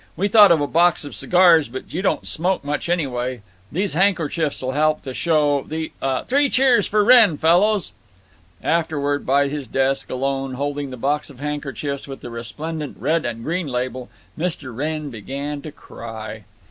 [0.17, 4.71] We thought of a box of cigars, but you don't smoke much; anyway, these han'k'chiefs'll
[4.71, 7.91] help to show—Three cheers for Wrenn, fellows!"
[8.63, 13.43] Afterward, by his desk, alone, holding the box of handkerchiefs with the resplendent red and
[13.43, 14.75] green label, Mr.
[14.75, 16.45] Wrenn began to cry.